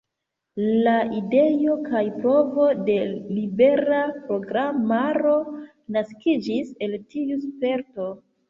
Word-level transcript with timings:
La 0.85 0.93
ideo 1.17 1.75
kaj 1.89 2.01
provo 2.23 2.65
de 2.87 2.95
libera 3.35 4.01
programaro 4.31 5.37
naskiĝis 5.99 6.77
el 6.89 7.01
tiu 7.15 7.43
sperto. 7.47 8.13